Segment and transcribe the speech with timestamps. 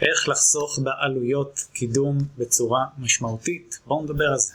[0.00, 4.54] איך לחסוך בעלויות קידום בצורה משמעותית, בואו נדבר על זה.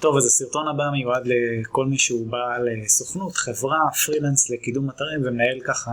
[0.00, 5.60] טוב, אז הסרטון הבא מיועד לכל מי שהוא בעל סוכנות, חברה, פרילנס לקידום אתרים ומנהל
[5.66, 5.90] ככה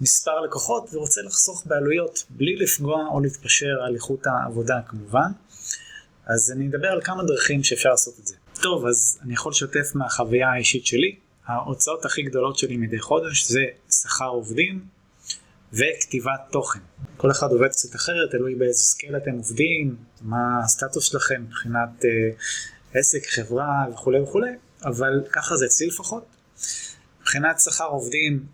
[0.00, 5.30] מספר לקוחות ורוצה לחסוך בעלויות בלי לפגוע או להתפשר על איכות העבודה כמובן.
[6.26, 8.36] אז אני אדבר על כמה דרכים שאפשר לעשות את זה.
[8.62, 11.23] טוב, אז אני יכול לשתף מהחוויה האישית שלי.
[11.46, 14.84] ההוצאות הכי גדולות שלי מדי חודש זה שכר עובדים
[15.72, 16.80] וכתיבת תוכן.
[17.16, 22.10] כל אחד עובד קצת אחרת, תלוי באיזה scale אתם עובדים, מה הסטטוס שלכם מבחינת אה,
[22.94, 24.50] עסק, חברה וכולי וכולי,
[24.84, 26.24] אבל ככה זה אצלי לפחות.
[27.20, 28.46] מבחינת שכר עובדים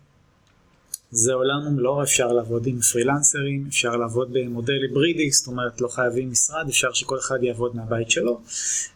[1.11, 6.31] זה עולם ומלואו, אפשר לעבוד עם פרילנסרים, אפשר לעבוד במודל היברידי, זאת אומרת לא חייבים
[6.31, 8.41] משרד, אפשר שכל אחד יעבוד מהבית שלו,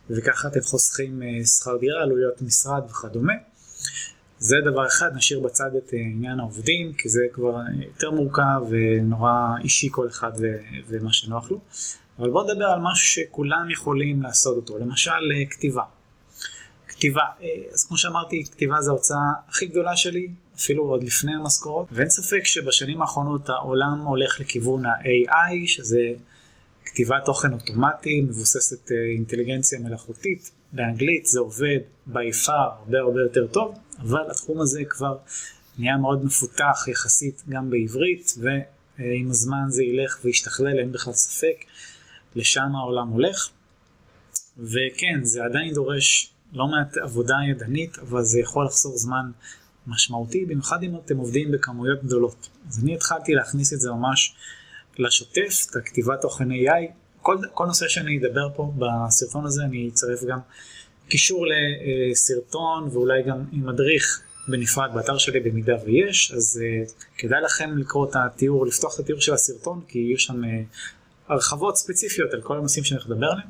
[0.10, 3.34] וככה אתם חוסכים אה, שכר דירה, עלויות משרד וכדומה.
[4.46, 9.32] זה דבר אחד, נשאיר בצד את אה, עניין העובדים, כי זה כבר יותר מורכב ונורא
[9.64, 10.32] אישי כל אחד
[10.88, 11.60] ומה שנוח לו.
[12.20, 15.84] אבל בואו נדבר על משהו שכולם יכולים לעשות אותו, למשל אה, כתיבה.
[16.88, 17.24] כתיבה,
[17.74, 22.46] אז כמו שאמרתי, כתיבה זה ההוצאה הכי גדולה שלי, אפילו עוד לפני המשכורות, ואין ספק
[22.46, 26.00] שבשנים האחרונות העולם הולך לכיוון ה-AI, שזה
[26.86, 30.52] כתיבת תוכן אוטומטי, מבוססת אה, אינטליגנציה מלאכותית.
[30.76, 35.18] באנגלית זה עובד by far הרבה הרבה יותר טוב, אבל התחום הזה כבר
[35.78, 41.56] נהיה מאוד מפותח יחסית גם בעברית, ועם הזמן זה ילך וישתכלל, אין בכלל ספק,
[42.36, 43.50] לשם העולם הולך.
[44.58, 49.32] וכן, זה עדיין דורש לא מעט עבודה ידנית, אבל זה יכול לחסוך זמן
[49.88, 52.50] משמעותי, במיוחד אם אתם עובדים בכמויות גדולות.
[52.70, 54.36] אז אני התחלתי להכניס את זה ממש
[54.98, 57.05] לשוטף, את הכתיבת תוכן AI.
[57.26, 60.40] כל, כל נושא שאני אדבר פה בסרטון הזה, אני אצרף גם
[61.10, 68.10] קישור לסרטון ואולי גם מדריך בנפרד באתר שלי במידה ויש, אז uh, כדאי לכם לקרוא
[68.10, 70.48] את התיאור, לפתוח את התיאור של הסרטון, כי יהיו שם uh,
[71.28, 73.48] הרחבות ספציפיות על כל הנושאים שאני אדבר עליהם.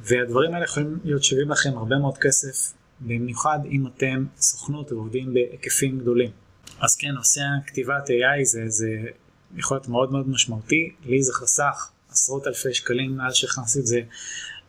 [0.00, 5.98] והדברים האלה יכולים להיות שווים לכם הרבה מאוד כסף במיוחד אם אתם סוכנות ועובדים בהיקפים
[5.98, 6.30] גדולים.
[6.80, 8.88] אז כן, נושא כתיבת AI זה, זה
[9.56, 14.00] יכול להיות מאוד מאוד משמעותי, לי זה חסך עשרות אלפי שקלים מאז שהכנסתי את זה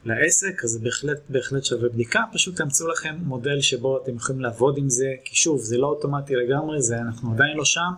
[0.05, 4.77] לעסק, אז זה בהחלט בהחלט שווה בדיקה, פשוט תאמצו לכם מודל שבו אתם יכולים לעבוד
[4.77, 7.91] עם זה, כי שוב, זה לא אוטומטי לגמרי, זה, אנחנו עדיין לא שם,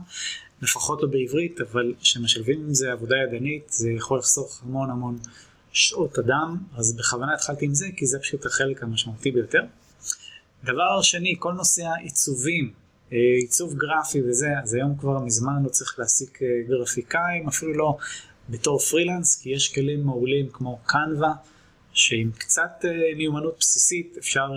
[0.62, 5.18] לפחות לא בעברית, אבל כשמשלבים עם זה עבודה ידנית, זה יכול לחסוך המון המון
[5.72, 9.62] שעות אדם, אז בכוונה התחלתי עם זה, כי זה פשוט החלק המשמעותי ביותר.
[10.64, 12.72] דבר שני, כל נושא העיצובים,
[13.14, 17.98] אה, עיצוב גרפי וזה, אז היום כבר מזמן לא צריך להעסיק אה, גרפיקאים, אפילו לא
[18.50, 21.34] בתור פרילנס, כי יש כלים מעולים כמו קנווה,
[21.94, 24.48] שעם קצת אה, מיומנות בסיסית אפשר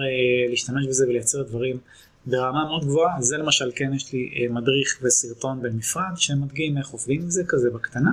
[0.50, 1.78] להשתמש בזה ולייצר דברים
[2.26, 3.22] ברמה מאוד גבוהה.
[3.22, 8.10] זה למשל, כן, יש לי מדריך וסרטון בנפרד שמדגים איך עובדים עם זה כזה בקטנה.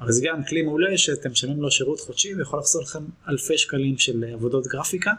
[0.00, 3.98] אבל זה גם כלי מעולה שאתם משלמים לו שירות חודשי ויכול לחסור לכם אלפי שקלים
[3.98, 5.12] של עבודות גרפיקה.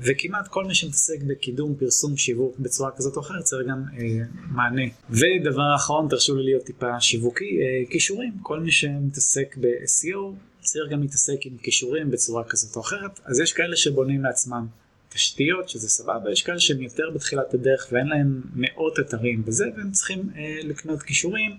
[0.00, 4.82] וכמעט כל מי שמתעסק בקידום, פרסום, שיווק בצורה כזאת או אחרת צריך גם אה, מענה.
[5.10, 8.32] ודבר אחרון, תרשו לי להיות טיפה שיווקי, אה, כישורים.
[8.42, 13.20] כל מי שמתעסק ב-SEO צריך גם להתעסק עם כישורים בצורה כזאת או אחרת.
[13.24, 14.66] אז יש כאלה שבונים לעצמם
[15.08, 19.90] תשתיות, שזה סבבה, יש כאלה שהם יותר בתחילת הדרך ואין להם מאות אתרים בזה, והם
[19.90, 21.56] צריכים אה, לקנות כישורים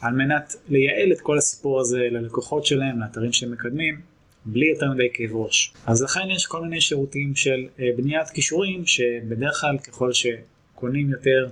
[0.00, 4.11] על מנת לייעל את כל הסיפור הזה ללקוחות שלהם, לאתרים שהם מקדמים.
[4.44, 5.72] בלי יותר מדי כאב ראש.
[5.86, 11.48] אז לכן יש כל מיני שירותים של אה, בניית כישורים שבדרך כלל ככל שקונים יותר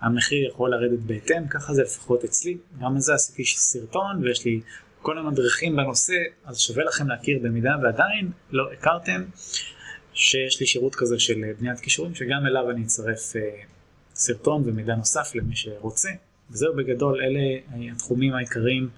[0.00, 2.56] המחיר יכול לרדת בהתאם, ככה זה לפחות אצלי.
[2.80, 4.60] גם לזה עשיתי סרטון ויש לי
[5.02, 9.24] כל המדריכים בנושא, אז שווה לכם להכיר במידה ועדיין לא הכרתם
[10.12, 13.40] שיש לי שירות כזה של אה, בניית כישורים שגם אליו אני אצרף אה,
[14.14, 16.10] סרטון ומידע נוסף למי שרוצה.
[16.50, 17.40] וזהו בגדול, אלה
[17.92, 18.88] התחומים העיקריים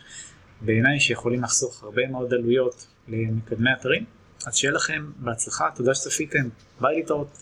[0.61, 4.05] בעיניי שיכולים לחסוך הרבה מאוד עלויות למקדמי אתרים.
[4.47, 6.49] אז שיהיה לכם בהצלחה, תודה שצפיתם,
[6.81, 7.39] ביי להתראות.